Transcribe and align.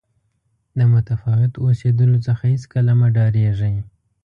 د 0.77 0.79
متفاوت 0.93 1.53
اوسېدلو 1.65 2.17
څخه 2.27 2.43
هېڅکله 2.53 2.91
مه 2.99 3.07
ډارېږئ. 3.15 3.75